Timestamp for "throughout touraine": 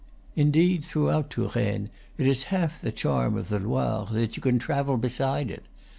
0.83-1.91